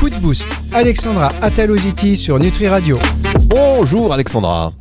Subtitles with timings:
[0.00, 2.98] Coup de boost, Alexandra Ataloziti sur Nutri Radio.
[3.42, 4.72] Bonjour Alexandra.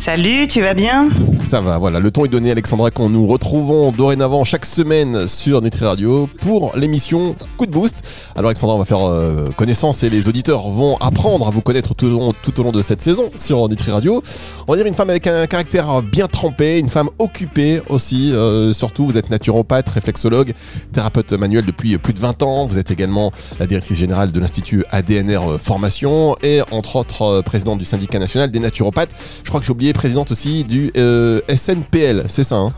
[0.00, 1.08] Salut, tu vas bien?
[1.44, 5.62] Ça va, voilà, le ton est donné Alexandra qu'on nous retrouvons dorénavant chaque semaine sur
[5.62, 8.02] Nutri Radio pour l'émission Coup de Boost.
[8.36, 11.94] Alors Alexandra, on va faire euh, connaissance et les auditeurs vont apprendre à vous connaître
[11.94, 14.22] tout au, long, de cette saison sur Nutri Radio.
[14.66, 18.72] On va dire une femme avec un caractère bien trempé, une femme occupée aussi, euh,
[18.72, 20.54] surtout vous êtes naturopathe, réflexologue,
[20.92, 24.84] thérapeute manuel depuis plus de 20 ans, vous êtes également la directrice générale de l'Institut
[24.90, 29.14] ADNR Formation et entre autres euh, présidente du syndicat national des naturopathes.
[29.44, 32.72] Je crois que j'ai oublié présidente aussi du euh, SNPL, c'est ça hein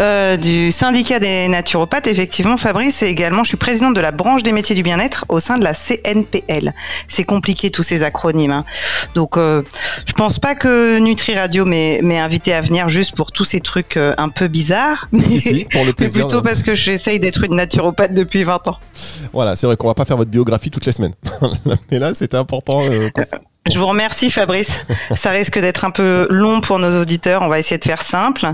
[0.00, 4.44] euh, du syndicat des naturopathes, effectivement, Fabrice, et également, je suis présidente de la branche
[4.44, 6.72] des métiers du bien-être au sein de la CNPL.
[7.08, 8.52] C'est compliqué tous ces acronymes.
[8.52, 8.64] Hein.
[9.16, 9.62] Donc, euh,
[10.06, 13.96] je pense pas que Nutri Radio m'ait invité à venir juste pour tous ces trucs
[13.96, 17.42] euh, un peu bizarres, mais, si, si, pour le plaisir, plutôt parce que j'essaye d'être
[17.42, 18.76] une naturopathe depuis 20 ans.
[19.32, 21.14] Voilà, c'est vrai qu'on va pas faire votre biographie toutes les semaines,
[21.90, 22.82] mais là, c'était important.
[23.70, 24.80] Je vous remercie Fabrice.
[25.14, 27.42] Ça risque d'être un peu long pour nos auditeurs.
[27.42, 28.46] On va essayer de faire simple.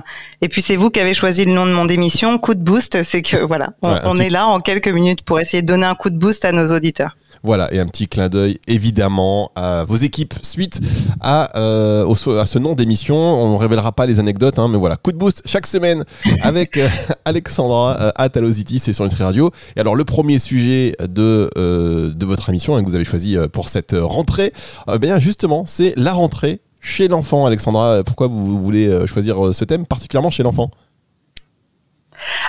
[0.43, 3.03] Et puis c'est vous qui avez choisi le nom de mon émission, Coup de boost.
[3.03, 6.11] C'est que voilà, on, est là en quelques minutes pour essayer de donner un coup
[6.11, 7.17] de boost à nos auditeurs.
[7.45, 10.81] Voilà, et un petit clin d'œil évidemment à vos équipes suite
[11.21, 13.17] à, euh, à ce nom d'émission.
[13.17, 16.07] On ne révélera pas les anecdotes, hein, mais voilà, coup de boost chaque semaine
[16.41, 16.89] avec euh,
[17.27, 19.51] Alexandra euh, à Talosity, c'est sur Nutri Radio.
[19.77, 23.69] Et alors, le premier sujet de, de votre émission hein, que vous avez choisi pour
[23.69, 24.55] cette rentrée,
[24.99, 27.45] bien justement, c'est la rentrée chez l'enfant.
[27.45, 30.71] Alexandra, pourquoi vous voulez choisir ce thème particulièrement chez l'enfant?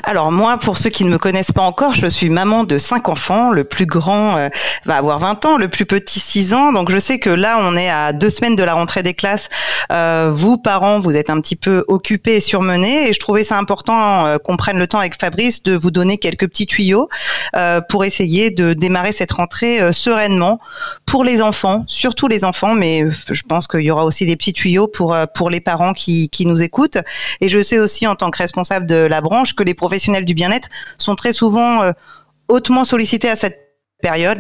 [0.04, 3.10] Alors moi, pour ceux qui ne me connaissent pas encore, je suis maman de cinq
[3.10, 3.52] enfants.
[3.52, 4.50] Le plus grand euh,
[4.86, 6.72] va avoir 20 ans, le plus petit 6 ans.
[6.72, 9.50] Donc je sais que là, on est à deux semaines de la rentrée des classes.
[9.92, 13.10] Euh, vous, parents, vous êtes un petit peu occupés et surmenés.
[13.10, 16.18] Et je trouvais ça important euh, qu'on prenne le temps avec Fabrice de vous donner
[16.18, 17.10] quelques petits tuyaux
[17.90, 20.60] pour essayer de démarrer cette rentrée sereinement
[21.06, 22.76] pour les enfants, surtout les enfants.
[22.76, 26.30] Mais je pense qu'il y aura aussi des petits tuyaux pour, pour les parents qui,
[26.30, 26.98] qui nous écoutent.
[27.42, 30.34] Et je sais aussi en tant que responsable de la branche que les professionnels du
[30.34, 31.92] bien-être sont très souvent euh,
[32.48, 33.60] hautement sollicités à cette
[34.02, 34.40] période.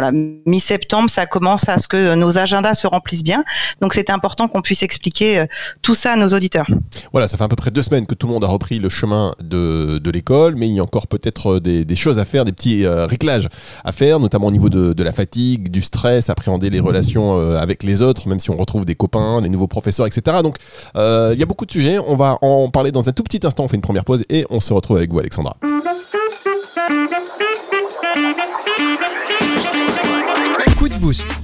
[0.00, 0.10] Là, euh, voilà,
[0.46, 3.44] mi-septembre, ça commence à ce que nos agendas se remplissent bien.
[3.80, 5.46] Donc, c'est important qu'on puisse expliquer euh,
[5.82, 6.66] tout ça à nos auditeurs.
[7.12, 8.88] Voilà, ça fait à peu près deux semaines que tout le monde a repris le
[8.88, 12.52] chemin de, l'école, mais il y a encore peut-être des, des, choses à faire, des
[12.52, 13.48] petits réglages
[13.82, 18.02] à faire, notamment au niveau de, la fatigue, du stress, appréhender les relations avec les
[18.02, 20.38] autres, même si on retrouve des copains, les nouveaux professeurs, etc.
[20.42, 20.56] Donc,
[20.94, 21.98] il y a beaucoup de sujets.
[21.98, 23.64] On va en parler dans un tout petit instant.
[23.64, 25.56] On fait une première pause et on se retrouve avec vous, Alexandra.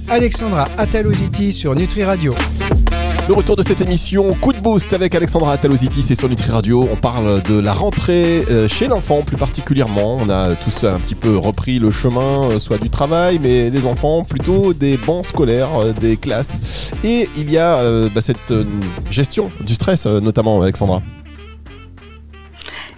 [0.09, 2.33] Alexandra Ataloziti sur Nutri Radio.
[3.27, 6.89] Le retour de cette émission Coup de boost avec Alexandra Ataloziti, c'est sur Nutri Radio.
[6.91, 10.17] On parle de la rentrée euh, chez l'enfant plus particulièrement.
[10.19, 13.85] On a tous un petit peu repris le chemin, euh, soit du travail, mais des
[13.85, 16.91] enfants plutôt des bancs scolaires, euh, des classes.
[17.03, 18.53] Et il y a bah, cette
[19.11, 21.03] gestion du stress notamment, Alexandra.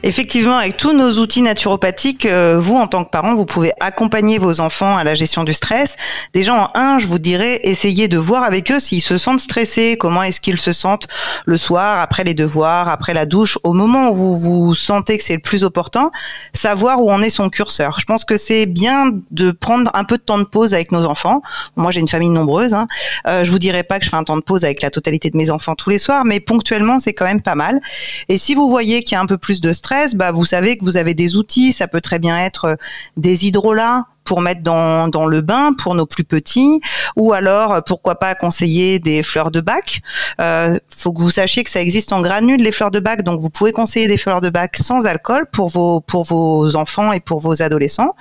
[0.03, 4.39] Effectivement, avec tous nos outils naturopathiques, euh, vous, en tant que parent, vous pouvez accompagner
[4.39, 5.95] vos enfants à la gestion du stress.
[6.34, 9.97] Déjà, en un, je vous dirais, essayez de voir avec eux s'ils se sentent stressés,
[10.00, 11.07] comment est-ce qu'ils se sentent
[11.45, 15.23] le soir, après les devoirs, après la douche, au moment où vous, vous sentez que
[15.23, 16.09] c'est le plus opportun,
[16.56, 18.00] savoir où en est son curseur.
[18.00, 21.06] Je pense que c'est bien de prendre un peu de temps de pause avec nos
[21.06, 21.44] enfants.
[21.75, 22.73] Moi, j'ai une famille nombreuse.
[22.73, 22.88] Hein.
[23.28, 25.29] Euh, je vous dirais pas que je fais un temps de pause avec la totalité
[25.29, 27.81] de mes enfants tous les soirs, mais ponctuellement, c'est quand même pas mal.
[28.29, 30.78] Et si vous voyez qu'il y a un peu plus de stress, bah, vous savez
[30.78, 31.74] que vous avez des outils.
[31.74, 32.75] Ça peut très bien être euh,
[33.18, 36.80] des hydrolats pour mettre dans, dans le bain pour nos plus petits,
[37.16, 40.02] ou alors euh, pourquoi pas conseiller des fleurs de bac.
[40.40, 43.40] Euh, faut que vous sachiez que ça existe en granules les fleurs de bac, donc
[43.40, 47.20] vous pouvez conseiller des fleurs de bac sans alcool pour vos pour vos enfants et
[47.20, 48.16] pour vos adolescents.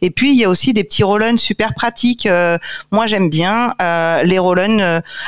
[0.00, 2.26] Et puis il y a aussi des petits roll super pratiques.
[2.26, 2.58] Euh,
[2.90, 4.52] moi j'aime bien euh, les roll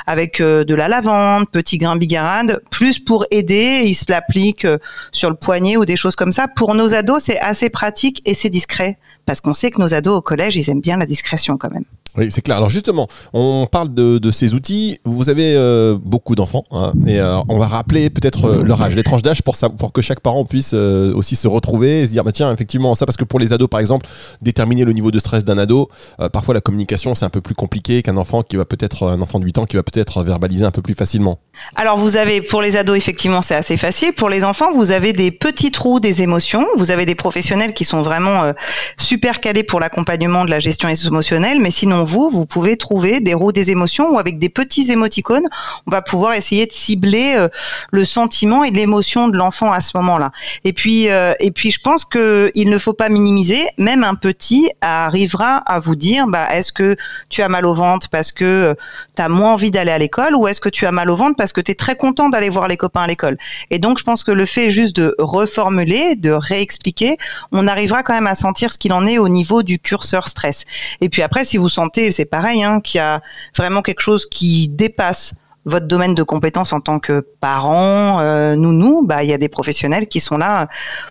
[0.07, 3.83] avec de la lavande, petit grain bigarade, plus pour aider.
[3.85, 4.67] Ils se l'appliquent
[5.13, 6.47] sur le poignet ou des choses comme ça.
[6.49, 10.17] Pour nos ados c'est assez pratique et c'est discret parce qu'on sait que nos ados
[10.19, 11.85] au collège, ils aiment bien la discrétion quand même.
[12.17, 12.57] Oui, c'est clair.
[12.57, 14.99] Alors justement, on parle de, ces outils.
[15.05, 18.95] Vous avez euh, beaucoup d'enfants, hein, et euh, on va rappeler peut-être euh, leur âge,
[18.95, 22.33] les tranches d'âge, pour, que chaque parent puisse aussi se retrouver et se dire, bah,
[22.33, 24.07] tiens, effectivement, ça, parce que pour les ados, par exemple,
[24.43, 25.89] déterminer le niveau de stress d'un ado,
[26.33, 29.41] parfois la communication, c'est un peu plus compliqué qu'un enfant qui va peut-être, un enfant
[29.41, 31.39] de 8 ans qui va peut-être verbaliser un peu plus facilement.
[31.77, 34.13] Alors vous avez, pour les ados, effectivement, c'est assez facile.
[34.13, 36.67] Pour les enfants, vous avez des petits trous des émotions.
[36.77, 38.53] Vous avez des professionnels qui sont vraiment
[38.99, 43.35] super calés pour l'accompagnement de la gestion émotionnelle, mais sinon vous, vous pouvez trouver des
[43.35, 45.49] roues des émotions ou avec des petits émoticônes,
[45.87, 47.49] on va pouvoir essayer de cibler euh,
[47.91, 50.33] le sentiment et l'émotion de l'enfant à ce moment-là.
[50.65, 53.67] Et puis, euh, et puis, je pense que il ne faut pas minimiser.
[53.79, 56.97] Même un petit arrivera à vous dire, bah, est-ce que
[57.29, 58.75] tu as mal au ventre parce que euh,
[59.17, 61.37] tu as moins envie d'aller à l'école ou est-ce que tu as mal au ventre
[61.37, 63.37] parce que tu es très content d'aller voir les copains à l'école.
[63.71, 67.17] Et donc, je pense que le fait juste de reformuler, de réexpliquer,
[67.53, 70.65] on arrivera quand même à sentir ce qu'il en est au niveau du curseur stress.
[71.01, 73.21] Et puis après, si vous sentez, c'est pareil, hein, qu'il y a
[73.57, 79.03] vraiment quelque chose qui dépasse votre domaine de compétences en tant que parent, euh, nounou,
[79.05, 80.69] bah il y a des professionnels qui sont là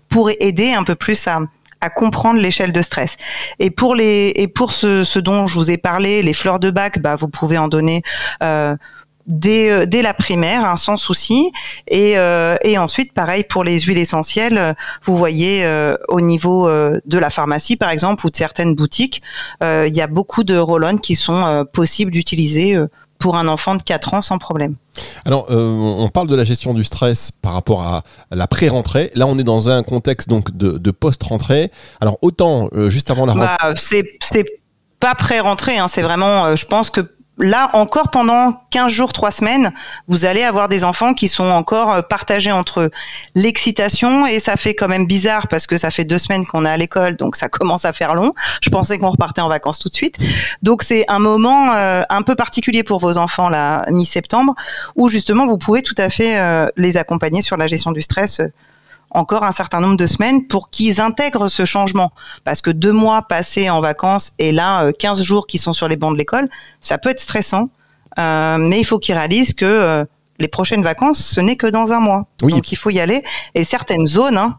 [0.08, 1.40] pour aider un peu plus à,
[1.96, 3.18] comprendre l'échelle de stress.
[3.58, 6.70] Et pour les et pour ce, ce, dont je vous ai parlé, les fleurs de
[6.70, 8.02] bac, bah vous pouvez en donner.
[8.42, 8.74] Euh,
[9.26, 11.50] Dès, euh, dès, la primaire, hein, sans souci.
[11.88, 17.00] Et, euh, et, ensuite, pareil pour les huiles essentielles, vous voyez euh, au niveau euh,
[17.06, 19.22] de la pharmacie, par exemple, ou de certaines boutiques,
[19.62, 22.76] euh, il y a beaucoup de roll qui sont possibles d'utiliser
[23.18, 24.76] pour un enfant de 4 ans sans problème.
[25.24, 29.10] Alors, euh, on parle de la gestion du stress par rapport à la pré-rentrée.
[29.14, 31.70] Là, on est dans un contexte donc de, de post-rentrée.
[32.02, 33.56] Alors, autant euh, juste avant la rentrée.
[33.60, 33.74] Bah,
[34.20, 34.44] c'est
[35.00, 37.00] pas pré-rentrée, hein, c'est vraiment, euh, je pense que
[37.38, 39.72] là encore pendant 15 jours, 3 semaines,
[40.08, 42.90] vous allez avoir des enfants qui sont encore euh, partagés entre
[43.34, 46.68] l'excitation et ça fait quand même bizarre parce que ça fait deux semaines qu'on est
[46.68, 48.34] à l'école, donc ça commence à faire long.
[48.62, 50.18] Je pensais qu'on repartait en vacances tout de suite.
[50.62, 54.54] Donc c'est un moment euh, un peu particulier pour vos enfants là, mi-septembre,
[54.96, 58.40] où justement vous pouvez tout à fait euh, les accompagner sur la gestion du stress
[59.14, 62.12] encore un certain nombre de semaines pour qu'ils intègrent ce changement.
[62.44, 65.96] Parce que deux mois passés en vacances et là, 15 jours qui sont sur les
[65.96, 66.48] bancs de l'école,
[66.80, 67.70] ça peut être stressant.
[68.18, 70.04] Euh, mais il faut qu'ils réalisent que euh,
[70.38, 72.26] les prochaines vacances, ce n'est que dans un mois.
[72.42, 72.52] Oui.
[72.52, 73.22] Donc il faut y aller.
[73.54, 74.58] Et certaines zones, hein,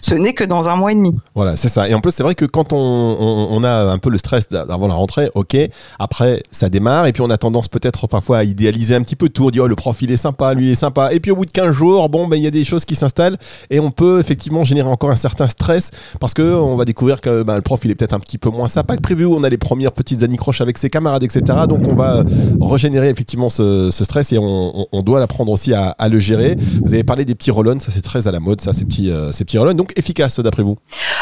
[0.00, 1.14] ce n'est que dans un mois et demi.
[1.34, 1.88] Voilà, c'est ça.
[1.88, 4.94] Et en plus, c'est vrai que quand on, a un peu le stress avant la
[4.94, 5.56] rentrée, ok,
[5.98, 7.06] après, ça démarre.
[7.06, 9.46] Et puis, on a tendance peut-être parfois à idéaliser un petit peu tout.
[9.46, 11.12] On dit, oh, le prof, il est sympa, lui, il est sympa.
[11.12, 12.94] Et puis, au bout de 15 jours, bon, ben, il y a des choses qui
[12.94, 13.36] s'installent.
[13.70, 15.90] Et on peut effectivement générer encore un certain stress
[16.20, 18.50] parce que on va découvrir que ben, le prof, il est peut-être un petit peu
[18.50, 19.26] moins sympa que prévu.
[19.26, 21.42] On a les premières petites anicroches avec ses camarades, etc.
[21.68, 22.22] Donc, on va
[22.60, 26.56] régénérer effectivement ce, stress et on, doit apprendre aussi à, le gérer.
[26.82, 29.10] Vous avez parlé des petits roll ça c'est très à la mode, ça, ces petits,
[29.10, 29.32] euh,
[29.76, 30.76] Donc efficace d'après vous?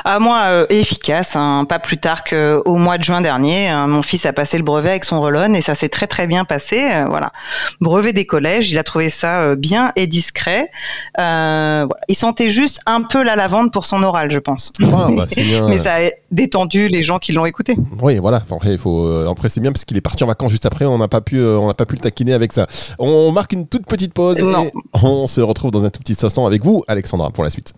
[0.05, 1.37] Ah, Moi, euh, efficace.
[1.37, 4.65] Hein, pas plus tard qu'au mois de juin dernier, hein, mon fils a passé le
[4.65, 6.89] brevet avec son roll et ça s'est très très bien passé.
[6.93, 7.33] Euh, voilà,
[7.81, 10.71] brevet des collèges, il a trouvé ça euh, bien et discret.
[11.19, 14.73] Euh, il sentait juste un peu la lavande pour son oral, je pense.
[14.81, 17.77] Ah, bah, bien, Mais ça a détendu les gens qui l'ont écouté.
[18.01, 18.43] Oui, voilà.
[18.51, 19.09] Après, il faut.
[19.29, 20.85] Après, c'est bien parce qu'il est parti en vacances juste après.
[20.85, 22.67] On n'a pas pu, on n'a pas pu le taquiner avec ça.
[22.99, 24.65] On marque une toute petite pause non.
[24.67, 24.73] et
[25.03, 27.75] on se retrouve dans un tout petit instant avec vous, Alexandra, pour la suite.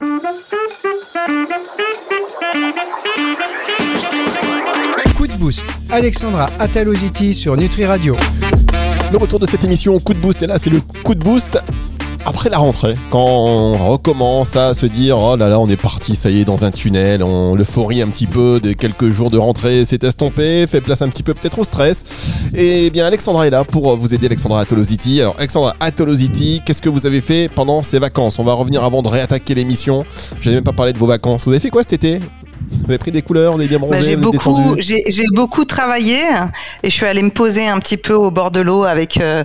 [5.17, 5.65] Coup de boost.
[5.91, 8.17] Alexandra Ataloziti sur Nutri Radio.
[9.13, 11.59] Le retour de cette émission Coup de boost, et là c'est le coup de boost
[12.29, 16.17] après la rentrée, quand on recommence à se dire oh là là on est parti,
[16.17, 19.39] ça y est dans un tunnel, on l'euphorie un petit peu de quelques jours de
[19.39, 22.05] rentrée s'est estompé, fait place un petit peu peut-être au stress.
[22.53, 25.21] Et bien Alexandra est là pour vous aider, Alexandra Atolosity.
[25.21, 28.41] Alors Alexandra Atolosity, qu'est-ce que vous avez fait pendant ces vacances?
[28.41, 30.05] On va revenir avant de réattaquer l'émission.
[30.41, 31.45] Je n'ai même pas parlé de vos vacances.
[31.45, 32.19] Vous avez fait quoi cet été?
[32.71, 36.23] Vous avez pris des couleurs, on est bien bronzé, bah, j'ai beaucoup, j'ai beaucoup travaillé
[36.83, 39.45] et je suis allée me poser un petit peu au bord de l'eau avec euh,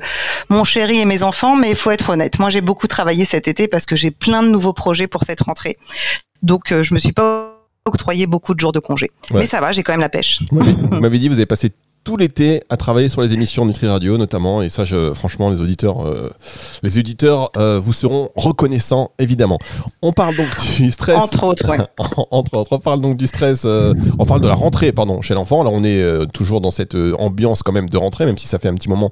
[0.49, 1.55] mon chéri et mes enfants.
[1.55, 4.43] Mais il faut être honnête, moi j'ai beaucoup travaillé cet été parce que j'ai plein
[4.43, 5.77] de nouveaux projets pour cette rentrée.
[6.41, 9.11] Donc euh, je me suis pas octroyé beaucoup de jours de congé.
[9.31, 9.39] Ouais.
[9.39, 10.41] Mais ça va, j'ai quand même la pêche.
[10.51, 11.71] Vous m'avez dit, vous avez passé
[12.03, 14.61] tout l'été à travailler sur les émissions Nutri Radio notamment.
[14.61, 16.31] Et ça je, franchement les auditeurs euh,
[16.83, 19.59] les auditeurs euh, vous seront reconnaissants évidemment.
[20.01, 21.21] On parle donc du stress.
[21.21, 21.77] Entre autres ouais.
[22.31, 22.69] entre autres.
[22.71, 25.63] On parle donc du stress euh, on parle de la rentrée pardon chez l'enfant.
[25.63, 28.69] Là on est toujours dans cette ambiance quand même de rentrée même si ça fait
[28.69, 29.11] un petit moment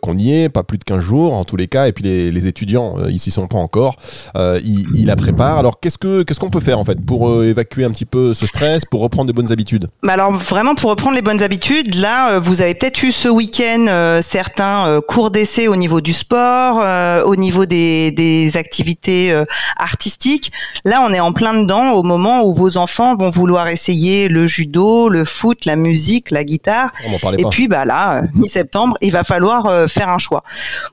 [0.00, 1.88] qu'on y est pas plus de 15 jours en tous les cas.
[1.88, 3.96] Et puis les, les étudiants ils s'y sont pas encore.
[4.36, 5.58] Ils, ils, la préparent.
[5.58, 8.46] Alors qu'est-ce que qu'est-ce qu'on peut faire en fait pour évacuer un petit peu ce
[8.46, 9.88] stress pour reprendre de bonnes habitudes?
[10.02, 13.86] Bah alors vraiment pour reprendre les bonnes habitudes là vous avez peut-être eu ce week-end
[13.88, 19.34] euh, certains euh, cours d'essai au niveau du sport, euh, au niveau des, des activités
[19.76, 20.52] artistiques.
[20.84, 24.46] Là, on est en plein dedans au moment où vos enfants vont vouloir essayer le
[24.46, 26.92] judo, le foot, la musique, la guitare.
[27.38, 27.48] Et pas.
[27.50, 30.42] puis, bah là, mi-septembre, il va falloir faire un choix.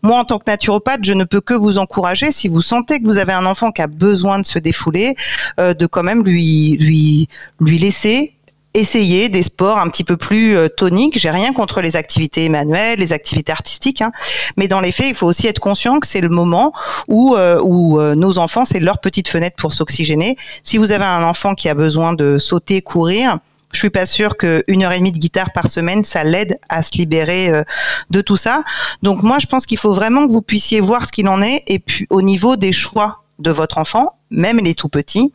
[0.03, 3.05] Moi, en tant que naturopathe, je ne peux que vous encourager, si vous sentez que
[3.05, 5.15] vous avez un enfant qui a besoin de se défouler,
[5.57, 7.27] de quand même lui lui
[7.59, 8.36] lui laisser
[8.73, 11.17] essayer des sports un petit peu plus euh, toniques.
[11.17, 14.11] J'ai rien contre les activités manuelles, les activités artistiques, hein.
[14.55, 16.73] mais dans les faits, il faut aussi être conscient que c'est le moment
[17.07, 20.35] où, euh, où euh, nos enfants, c'est leur petite fenêtre pour s'oxygéner.
[20.63, 23.39] Si vous avez un enfant qui a besoin de sauter, courir,
[23.73, 26.81] Je suis pas sûre qu'une heure et demie de guitare par semaine, ça l'aide à
[26.81, 27.63] se libérer euh,
[28.09, 28.63] de tout ça.
[29.03, 31.63] Donc moi, je pense qu'il faut vraiment que vous puissiez voir ce qu'il en est
[31.67, 35.31] et puis au niveau des choix de votre enfant, même les tout petits,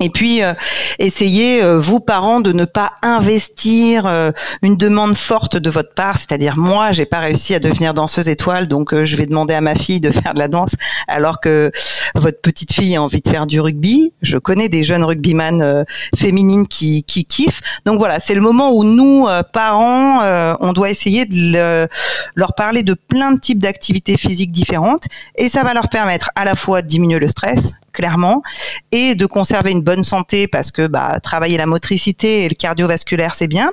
[0.00, 0.54] et puis, euh,
[0.98, 6.16] essayez, euh, vous parents, de ne pas investir euh, une demande forte de votre part.
[6.16, 9.74] C'est-à-dire, moi, j'ai pas réussi à devenir danseuse étoile, donc je vais demander à ma
[9.74, 10.74] fille de faire de la danse,
[11.06, 11.70] alors que
[12.14, 14.14] votre petite fille a envie de faire du rugby.
[14.22, 15.84] Je connais des jeunes rugbyman
[16.18, 17.60] féminines qui, qui kiffent.
[17.84, 20.20] Donc voilà, c'est le moment où nous, parents,
[20.60, 21.88] on doit essayer de
[22.34, 25.04] leur parler de plein de types d'activités physiques différentes,
[25.36, 28.42] et ça va leur permettre à la fois de diminuer le stress, clairement,
[28.92, 33.34] et de conserver une bonne santé parce que bah, travailler la motricité et le cardiovasculaire,
[33.34, 33.70] c'est bien.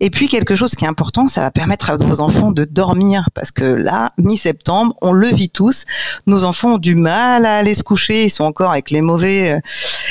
[0.00, 3.28] Et puis quelque chose qui est important, ça va permettre à vos enfants de dormir
[3.34, 5.84] parce que là, mi-septembre, on le vit tous.
[6.26, 9.52] Nos enfants ont du mal à aller se coucher, ils sont encore avec les mauvais,
[9.52, 9.60] euh,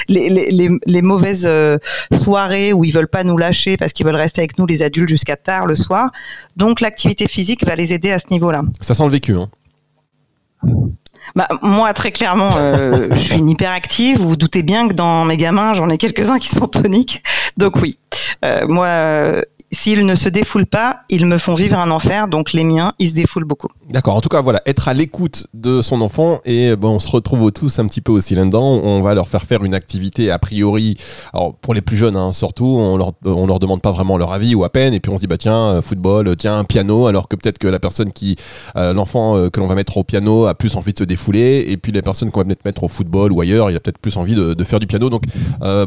[0.07, 1.77] les, mauvaises euh,
[2.15, 5.09] soirées où ils veulent pas nous lâcher parce qu'ils veulent rester avec nous les adultes
[5.09, 6.11] jusqu'à tard le soir.
[6.55, 8.63] Donc l'activité physique va les aider à ce niveau-là.
[8.81, 9.35] Ça sent le vécu.
[9.35, 9.49] Hein
[11.35, 14.19] bah, moi, très clairement, euh, je suis une hyperactive.
[14.19, 17.23] Vous, doutez bien que dans mes gamins, j'en ai quelques-uns qui sont toniques.
[17.57, 17.97] Donc oui,
[18.45, 18.87] euh, moi,
[19.73, 22.27] s'ils ne se défoulent pas, ils me font vivre un enfer.
[22.27, 23.69] Donc les miens, ils se défoulent beaucoup.
[23.89, 24.15] D'accord.
[24.15, 27.51] En tout cas, voilà, être à l'écoute de son enfant et bon, on se retrouve
[27.51, 28.63] tous un petit peu aussi là-dedans.
[28.83, 30.97] On va leur faire faire une activité a priori.
[31.33, 34.33] Alors pour les plus jeunes, hein, surtout, on leur on leur demande pas vraiment leur
[34.33, 34.93] avis ou à peine.
[34.93, 37.07] Et puis on se dit bah tiens, euh, football, euh, tiens, un piano.
[37.07, 38.35] Alors que peut-être que la personne qui,
[38.75, 41.65] euh, l'enfant que l'on va mettre au piano a plus envie de se défouler.
[41.67, 44.17] Et puis les personnes qu'on va mettre au football ou ailleurs, il a peut-être plus
[44.17, 45.09] envie de, faire du piano.
[45.09, 45.23] Donc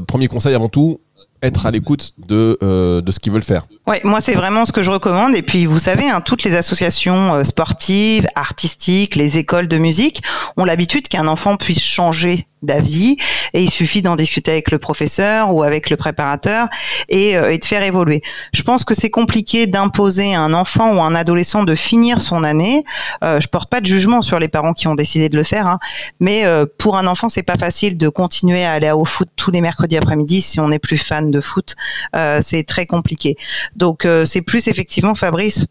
[0.07, 1.01] premier conseil avant tout,
[1.43, 3.67] être à l'écoute de, euh, de ce qu'ils veulent faire.
[3.87, 5.35] Ouais, moi c'est vraiment ce que je recommande.
[5.35, 10.23] Et puis vous savez, hein, toutes les associations euh, sportives, artistiques, les écoles de musique
[10.57, 13.17] ont l'habitude qu'un enfant puisse changer d'avis
[13.53, 16.69] et il suffit d'en discuter avec le professeur ou avec le préparateur
[17.09, 18.23] et, euh, et de faire évoluer.
[18.53, 22.21] Je pense que c'est compliqué d'imposer à un enfant ou à un adolescent de finir
[22.23, 22.85] son année.
[23.23, 25.67] Euh, je porte pas de jugement sur les parents qui ont décidé de le faire,
[25.67, 25.79] hein,
[26.21, 29.51] mais euh, pour un enfant c'est pas facile de continuer à aller au foot tous
[29.51, 31.77] les mercredis après-midi si on n'est plus fan de foot.
[32.15, 33.37] Euh, c'est très compliqué.
[33.75, 35.67] Donc c'est plus effectivement Fabrice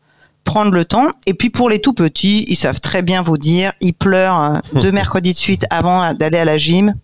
[0.45, 1.09] prendre le temps.
[1.25, 4.81] Et puis pour les tout petits, ils savent très bien vous dire, ils pleurent euh,
[4.81, 6.95] deux mercredis de suite avant d'aller à la gym.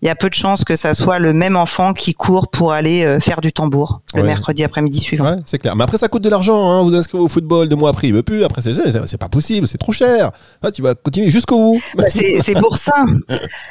[0.00, 2.72] Il y a peu de chances que ça soit le même enfant qui court pour
[2.72, 5.32] aller euh, faire du tambour le mercredi après-midi suivant.
[5.32, 5.76] Ouais, c'est clair.
[5.76, 6.70] Mais après, ça coûte de l'argent.
[6.70, 6.82] Hein.
[6.82, 8.42] Vous inscrivez au football deux mois après, il veut plus.
[8.42, 10.30] Après, c'est pas possible, c'est trop cher.
[10.62, 11.82] Ah, tu vas continuer jusqu'au bout.
[11.94, 13.04] Bah, c'est pour ça.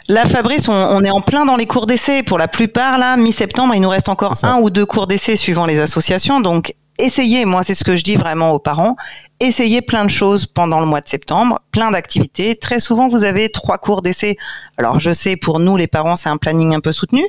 [0.08, 2.22] Là, Fabrice, on, on, est en plein dans les cours d'essai.
[2.22, 5.66] Pour la plupart, là, mi-septembre, il nous reste encore un ou deux cours d'essai suivant
[5.66, 6.40] les associations.
[6.40, 8.96] Donc, essayez, moi c'est ce que je dis vraiment aux parents,
[9.40, 12.56] essayez plein de choses pendant le mois de septembre, plein d'activités.
[12.56, 14.38] Très souvent, vous avez trois cours d'essai.
[14.78, 17.24] Alors, je sais, pour nous, les parents, c'est un planning un peu soutenu.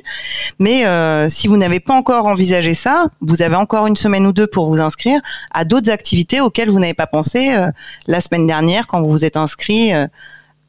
[0.59, 4.33] Mais euh, si vous n'avez pas encore envisagé ça, vous avez encore une semaine ou
[4.33, 5.21] deux pour vous inscrire
[5.53, 7.71] à d'autres activités auxquelles vous n'avez pas pensé euh,
[8.07, 9.93] la semaine dernière quand vous vous êtes inscrit.
[9.93, 10.07] Euh,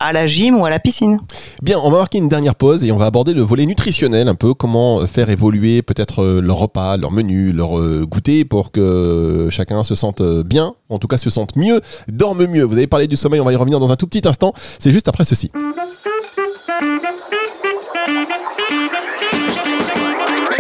[0.03, 1.19] à la gym ou à la piscine.
[1.63, 4.35] Bien, on va marquer une dernière pause et on va aborder le volet nutritionnel, un
[4.35, 9.49] peu comment faire évoluer peut-être euh, leur repas, leur menu, leur euh, goûter pour que
[9.51, 12.65] chacun se sente bien, en tout cas se sente mieux, dorme mieux.
[12.65, 14.53] Vous avez parlé du sommeil, on va y revenir dans un tout petit instant.
[14.79, 15.51] C'est juste après ceci.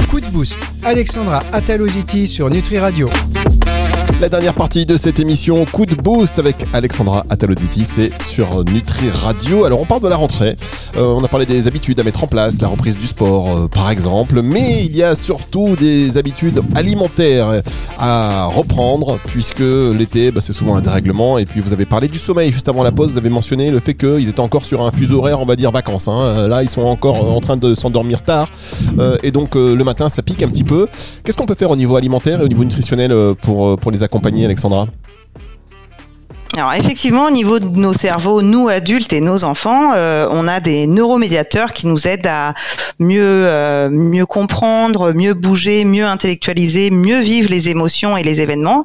[0.08, 3.08] Coup de boost, Alexandra Ataloziti sur Nutri Radio.
[4.22, 9.10] La dernière partie de cette émission, coup de boost avec Alexandra Ataloziti, c'est sur Nutri
[9.10, 9.64] Radio.
[9.64, 10.54] Alors on parle de la rentrée,
[10.96, 13.66] euh, on a parlé des habitudes à mettre en place, la reprise du sport euh,
[13.66, 17.62] par exemple, mais il y a surtout des habitudes alimentaires
[17.98, 22.18] à reprendre puisque l'été bah, c'est souvent un dérèglement et puis vous avez parlé du
[22.18, 24.92] sommeil juste avant la pause, vous avez mentionné le fait qu'ils étaient encore sur un
[24.92, 26.06] fuseau horaire on va dire vacances.
[26.06, 26.46] Hein.
[26.46, 28.48] Là ils sont encore en train de s'endormir tard
[29.00, 30.86] euh, et donc le matin ça pique un petit peu.
[31.24, 34.04] Qu'est-ce qu'on peut faire au niveau alimentaire et au niveau nutritionnel pour, les
[34.44, 34.86] Alexandra
[36.54, 40.60] alors effectivement, au niveau de nos cerveaux, nous adultes et nos enfants, euh, on a
[40.60, 42.52] des neuromédiateurs qui nous aident à
[42.98, 48.84] mieux euh, mieux comprendre, mieux bouger, mieux intellectualiser, mieux vivre les émotions et les événements.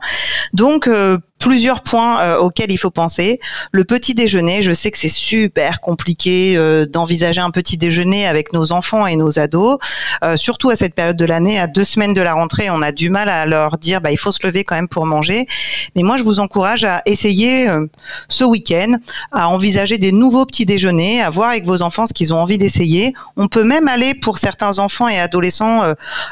[0.53, 3.39] Donc euh, plusieurs points euh, auxquels il faut penser.
[3.71, 8.53] Le petit déjeuner, je sais que c'est super compliqué euh, d'envisager un petit déjeuner avec
[8.53, 9.77] nos enfants et nos ados,
[10.23, 12.91] euh, surtout à cette période de l'année, à deux semaines de la rentrée, on a
[12.91, 15.45] du mal à leur dire bah, il faut se lever quand même pour manger.
[15.95, 17.67] Mais moi, je vous encourage à essayer
[18.29, 18.93] ce week-end
[19.31, 22.57] à envisager des nouveaux petits déjeuners, à voir avec vos enfants ce qu'ils ont envie
[22.57, 23.13] d'essayer.
[23.35, 25.83] On peut même aller pour certains enfants et adolescents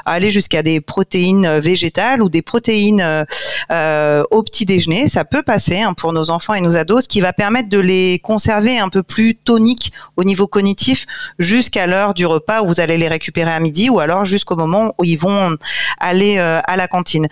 [0.05, 3.25] aller jusqu'à des protéines végétales ou des protéines
[3.71, 7.21] au petit déjeuner ça peut passer hein, pour nos enfants et nos ados, ce qui
[7.21, 11.05] va permettre de les conserver un peu plus toniques au niveau cognitif
[11.39, 14.93] jusqu'à l'heure du repas où vous allez les récupérer à midi ou alors jusqu'au moment
[14.97, 15.57] où ils vont
[15.99, 17.27] aller euh, à la cantine.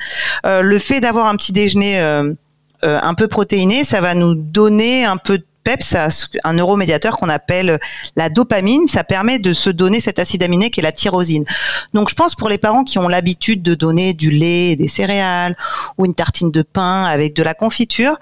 [0.45, 2.33] Euh, le fait d'avoir un petit déjeuner euh,
[2.81, 5.95] un peu protéiné, ça va nous donner un peu de PEPS,
[6.43, 7.79] un neuromédiateur qu'on appelle
[8.15, 8.87] la dopamine.
[8.87, 11.45] Ça permet de se donner cet acide aminé qui est la tyrosine.
[11.93, 15.55] Donc, je pense pour les parents qui ont l'habitude de donner du lait, des céréales
[15.97, 18.17] ou une tartine de pain avec de la confiture,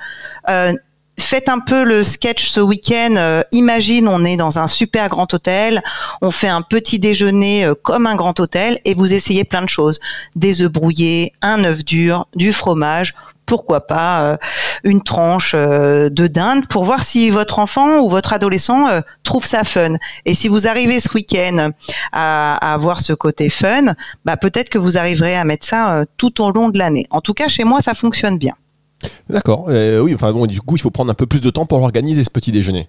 [0.50, 0.74] euh,
[1.22, 3.16] faites un peu le sketch ce week-end.
[3.18, 5.82] Euh, imagine, on est dans un super grand hôtel,
[6.22, 9.70] on fait un petit déjeuner euh, comme un grand hôtel et vous essayez plein de
[9.70, 10.00] choses.
[10.36, 13.14] Des œufs brouillés, un œuf dur, du fromage,
[13.52, 14.38] pourquoi pas euh,
[14.86, 19.46] une tranche euh, de dinde pour voir si votre enfant ou votre adolescent euh, trouve
[19.46, 19.96] ça fun.
[20.26, 21.72] Et si vous arrivez ce week-end
[22.14, 23.94] à, avoir ce côté fun,
[24.24, 27.08] bah peut-être que vous arriverez à mettre ça tout au long de l'année.
[27.10, 28.54] En tout cas, chez moi, ça fonctionne bien.
[29.30, 29.66] D'accord.
[29.68, 30.16] oui,
[30.48, 32.88] du coup, il faut prendre un peu plus de temps pour organiser ce petit déjeuner.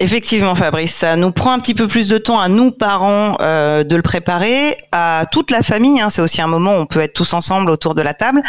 [0.00, 3.84] Effectivement, Fabrice, ça nous prend un petit peu plus de temps à nous, parents, euh,
[3.84, 6.00] de le préparer, à toute la famille.
[6.00, 8.42] Hein, c'est aussi un moment où on peut être tous ensemble autour de la table.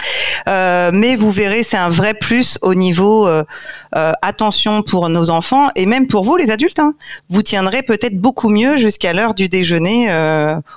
[0.48, 3.44] Euh, mais vous verrez, c'est un vrai plus au niveau euh,
[4.22, 6.79] attention pour nos enfants et même pour vous, les adultes.
[6.79, 6.94] Hein.
[7.29, 10.10] Vous tiendrez peut-être beaucoup mieux jusqu'à l'heure du déjeuner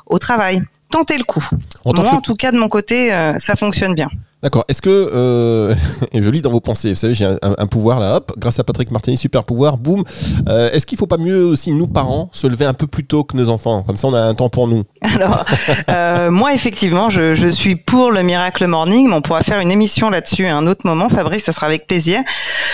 [0.07, 0.63] au travail.
[0.91, 1.45] Tentez le coup.
[1.85, 4.09] Moi, en tout cas, de mon côté, ça fonctionne bien.
[4.41, 4.65] D'accord.
[4.69, 5.75] Est-ce que, euh,
[6.13, 8.65] et je lis dans vos pensées, vous savez, j'ai un, pouvoir là, hop, grâce à
[8.65, 10.05] Patrick Martini, super pouvoir, boum.
[10.49, 13.25] Euh, est-ce qu'il faut pas mieux aussi, nous parents, se lever un peu plus tôt
[13.25, 13.83] que nos enfants?
[13.83, 14.85] Comme ça, on a un temps pour nous.
[15.03, 15.45] Alors,
[15.91, 19.73] euh, moi, effectivement, je, je, suis pour le Miracle Morning, mais on pourra faire une
[19.73, 22.21] émission là-dessus à un autre moment, Fabrice, ça sera avec plaisir.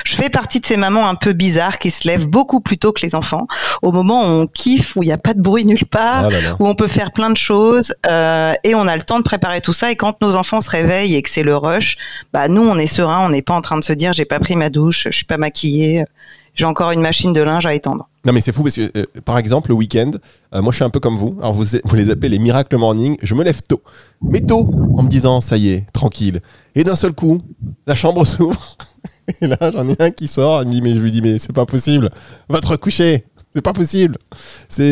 [0.05, 2.93] Je fais partie de ces mamans un peu bizarres qui se lèvent beaucoup plus tôt
[2.93, 3.47] que les enfants,
[3.81, 6.57] au moment où on kiffe, où il n'y a pas de bruit nulle part, ah
[6.59, 9.63] où on peut faire plein de choses, euh, et on a le temps de préparer
[9.63, 11.97] tout ça, et quand nos enfants se réveillent et que c'est le rush,
[12.33, 14.39] bah nous on est serein, on n'est pas en train de se dire j'ai pas
[14.39, 16.05] pris ma douche, je suis pas maquillée,
[16.55, 18.09] j'ai encore une machine de linge à étendre.
[18.25, 20.13] Non mais c'est fou parce que euh, par exemple le week-end,
[20.55, 21.37] euh, moi je suis un peu comme vous.
[21.39, 23.17] Alors vous, les appelez les miracle morning.
[23.23, 23.83] Je me lève tôt,
[24.23, 26.41] mais tôt en me disant ça y est, tranquille.
[26.75, 27.43] Et d'un seul coup,
[27.87, 28.77] la chambre s'ouvre.
[29.41, 30.63] Et là j'en ai un qui sort.
[30.63, 32.11] Il mais je lui dis mais c'est pas possible.
[32.49, 33.25] Va te recoucher.
[33.55, 34.17] C'est pas possible.
[34.69, 34.83] C'est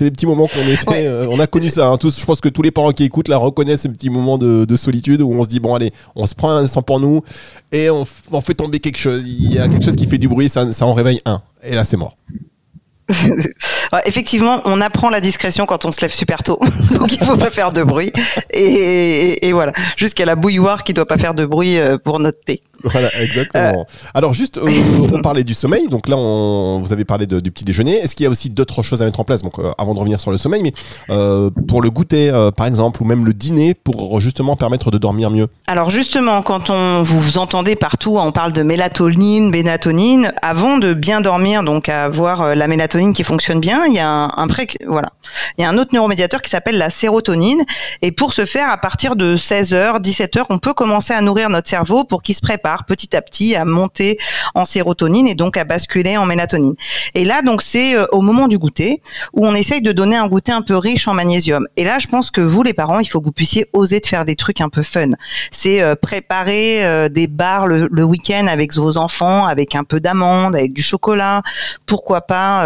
[0.00, 1.06] les petits moments qu'on essaie.
[1.06, 1.88] Euh, on a connu ça.
[1.88, 1.98] Hein.
[1.98, 4.76] Tous, je pense que tous les parents qui écoutent là reconnaissent ces petits moments de,
[4.76, 7.22] solitude où on se dit bon allez, on se prend un instant pour nous
[7.72, 9.22] et on, fait tomber quelque chose.
[9.26, 11.42] Il y a quelque chose qui fait du bruit, ça, ça en réveille un.
[11.64, 12.16] Et là c'est mort.
[14.06, 16.58] Effectivement, on apprend la discrétion quand on se lève super tôt,
[16.92, 18.12] donc il faut pas faire de bruit.
[18.50, 22.62] Et, voilà, jusqu'à la bouilloire qui doit pas faire de bruit euh, pour notre thé.
[22.84, 23.80] Voilà, exactement.
[23.80, 24.68] Euh, Alors juste, euh,
[25.12, 27.96] on parlait du sommeil, donc là, on, vous avez parlé du petit déjeuner.
[27.96, 29.42] Est-ce qu'il y a aussi d'autres choses à mettre en place?
[29.42, 30.72] Donc, avant de revenir sur le sommeil, mais
[31.68, 35.48] pour le goûter, par exemple, ou même le dîner, pour justement permettre de dormir mieux?
[35.66, 40.32] Alors justement, quand on vous, vous entendez partout, on parle de mélatonine, bénatonine.
[40.42, 44.46] Avant de bien dormir, donc avoir la mélatonine qui fonctionne bien, il y a un,
[44.46, 45.08] pré, voilà.
[45.58, 47.62] Il y a un autre neuromédiateur qui s'appelle la sérotonine.
[48.02, 51.68] Et pour ce faire, à partir de 16h, 17h, on peut commencer à nourrir notre
[51.68, 54.18] cerveau pour qu'il se prépare petit à petit à monter
[54.54, 56.74] en sérotonine et donc à basculer en mélatonine.
[57.14, 59.00] Et là, donc, c'est euh, au moment du goûter
[59.32, 61.66] où on essaye de donner un goûter un peu riche en magnésium.
[61.76, 64.06] Et là, je pense que vous, les parents, il faut que vous puissiez oser de
[64.06, 65.10] faire des trucs un peu fun.
[65.50, 70.54] C'est euh, préparer euh, des bars le, week-end avec vos enfants, avec un peu d'amande,
[70.54, 71.42] avec du chocolat.
[71.86, 72.64] Pourquoi pas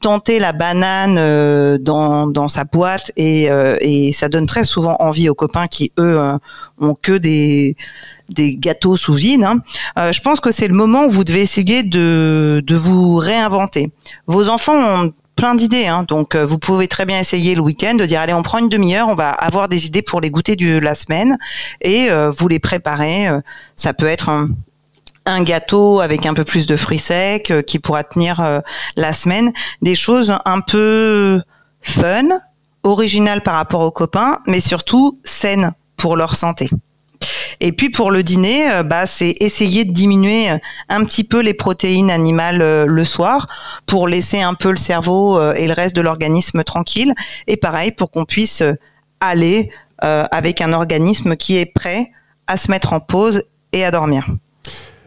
[0.00, 3.48] tenter la banane dans, sa boîte et,
[3.80, 6.20] et ça donne très souvent envie aux copains qui eux
[6.80, 7.76] ont que des
[8.28, 9.44] des gâteaux sous vide.
[9.44, 9.60] Hein.
[9.96, 13.92] je pense que c'est le moment où vous devez essayer de, vous réinventer.
[14.26, 15.86] Vos enfants ont plein d'idées.
[15.86, 16.04] Hein.
[16.08, 19.08] Donc, vous pouvez très bien essayer le week-end de dire allez, on prend une demi-heure,
[19.08, 21.38] on va avoir des idées pour les goûter de la semaine
[21.80, 23.28] et vous les préparez.
[23.76, 24.48] ça peut être un,
[25.26, 28.60] un gâteau avec un peu plus de fruits secs euh, qui pourra tenir euh,
[28.94, 31.42] la semaine, des choses un peu
[31.82, 32.28] fun,
[32.84, 36.70] originales par rapport aux copains, mais surtout saines pour leur santé.
[37.60, 40.48] Et puis pour le dîner, euh, bah, c'est essayer de diminuer
[40.88, 43.48] un petit peu les protéines animales le soir
[43.86, 47.14] pour laisser un peu le cerveau et le reste de l'organisme tranquille.
[47.46, 48.62] Et pareil, pour qu'on puisse
[49.20, 52.10] aller avec un organisme qui est prêt
[52.46, 53.42] à se mettre en pause
[53.72, 54.26] et à dormir.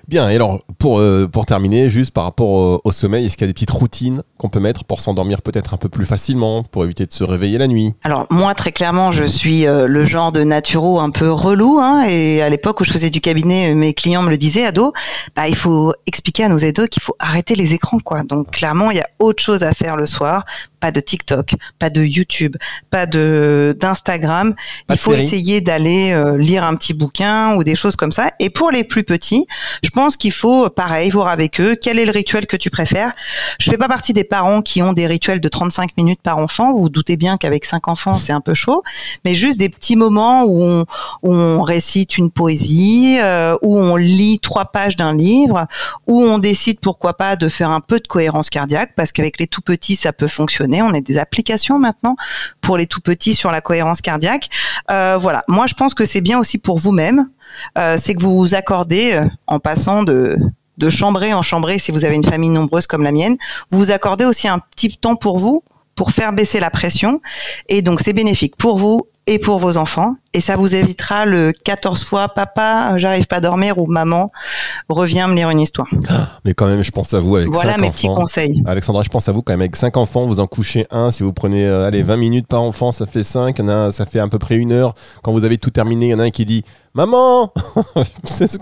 [0.09, 3.47] Bien, et alors pour, euh, pour terminer, juste par rapport au, sommeil, est-ce qu'il y
[3.47, 6.83] a des petites routines qu'on peut mettre pour s'endormir peut-être un peu plus facilement, pour
[6.83, 7.93] éviter de se réveiller la nuit?
[8.03, 12.07] Alors moi, très clairement, je suis euh, le genre de naturo un peu relou, hein,
[12.09, 14.93] et à l'époque où je faisais du cabinet, mes clients me le disaient, ado,
[15.35, 18.23] bah, il faut expliquer à nos ados qu'il faut arrêter les écrans, quoi.
[18.23, 20.43] Donc clairement, il y a autre chose à faire le soir,
[20.79, 22.55] pas de TikTok, pas de YouTube,
[22.89, 24.55] pas de d'Instagram.
[24.89, 25.23] Il faut série.
[25.23, 28.31] essayer d'aller euh, lire un petit bouquin ou des choses comme ça.
[28.39, 29.45] Et pour les plus petits,
[29.83, 33.13] je pense qu'il faut, pareil, voir avec eux quel est le rituel que tu préfères.
[33.59, 36.71] Je fais pas partie des parents qui ont des rituels de 35 minutes par enfant.
[36.71, 38.83] Vous vous doutez bien qu'avec cinq enfants, c'est un peu chaud.
[39.25, 40.85] Mais juste des petits moments où on,
[41.23, 45.67] où on récite une poésie, euh, où on lit trois pages d'un livre,
[46.07, 49.47] où on décide pourquoi pas de faire un peu de cohérence cardiaque, parce qu'avec les
[49.47, 50.68] tout petits, ça peut fonctionner.
[50.81, 52.15] On a des applications maintenant
[52.61, 54.49] pour les tout petits sur la cohérence cardiaque.
[54.89, 57.29] Euh, voilà, moi je pense que c'est bien aussi pour vous-même,
[57.77, 60.37] euh, c'est que vous vous accordez, euh, en passant de
[60.79, 63.35] de chambrée en chambrée, si vous avez une famille nombreuse comme la mienne,
[63.69, 65.61] vous vous accordez aussi un petit temps pour vous,
[65.93, 67.21] pour faire baisser la pression.
[67.67, 70.15] Et donc, c'est bénéfique pour vous et pour vos enfants.
[70.33, 74.31] Et ça vous évitera le 14 fois papa, j'arrive pas à dormir ou maman,
[74.87, 75.87] reviens me lire une histoire.
[76.45, 78.21] Mais quand même, je pense à vous avec voilà 5 mes petits enfants.
[78.21, 78.63] conseils.
[78.67, 81.11] Alexandra, je pense à vous quand même avec 5 enfants, vous en couchez un.
[81.11, 83.57] Si vous prenez euh, allez, 20 minutes par enfant, ça fait 5.
[83.57, 84.93] Il y en a un, ça fait à peu près une heure.
[85.23, 86.63] Quand vous avez tout terminé, il y en a un qui dit
[86.95, 87.53] Maman
[88.23, 88.57] C'est ce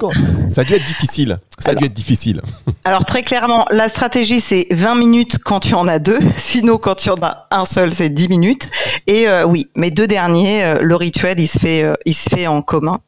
[0.49, 1.37] Ça a dû être difficile.
[1.59, 2.41] Ça a dû être difficile.
[2.83, 6.95] Alors très clairement, la stratégie c'est 20 minutes quand tu en as deux, sinon quand
[6.95, 8.69] tu en as un seul c'est 10 minutes.
[9.07, 12.29] Et euh, oui, mes deux derniers, euh, le rituel il se fait, euh, il se
[12.29, 12.99] fait en commun,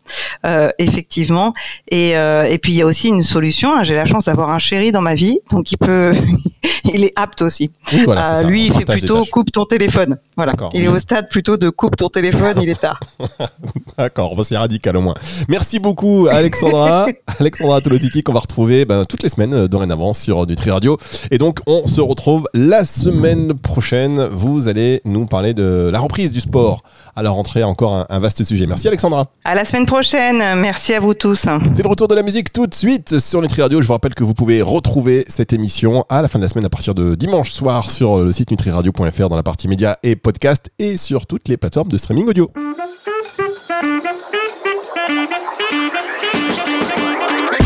[0.45, 1.53] euh, effectivement.
[1.89, 3.73] Et, euh, et puis il y a aussi une solution.
[3.75, 3.83] hein.
[3.83, 6.13] J'ai la chance d'avoir un chéri dans ma vie, donc il peut,
[6.93, 7.71] il est apte aussi.
[7.93, 10.17] Oui, voilà, c'est ça, lui il fait plutôt coupe ton téléphone.
[10.35, 10.53] Voilà.
[10.73, 12.99] Il est au stade plutôt de coupe ton téléphone, il est tard.
[13.97, 15.15] D'accord, c'est radical au moins.
[15.47, 17.05] Merci beaucoup Alexandra.
[17.39, 20.97] Alexandra Tolotiti qu'on va retrouver ben, toutes les semaines dorénavant sur Nutri Radio.
[21.31, 24.25] Et donc on se retrouve la semaine prochaine.
[24.31, 26.83] Vous allez nous parler de la reprise du sport
[27.15, 28.67] à la rentrée, encore un, un vaste sujet.
[28.67, 29.31] Merci Alexandra.
[29.43, 30.37] À la semaine prochaine.
[30.59, 31.47] Merci à vous tous.
[31.73, 33.81] C'est le retour de la musique tout de suite sur Nutri Radio.
[33.81, 36.65] Je vous rappelle que vous pouvez retrouver cette émission à la fin de la semaine
[36.65, 40.69] à partir de dimanche soir sur le site nutriradio.fr dans la partie médias et podcast
[40.79, 42.49] et sur toutes les plateformes de streaming audio.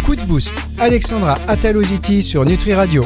[0.05, 0.53] Coup de boost.
[0.79, 3.01] Alexandra Ataloziti sur Nutri Radio.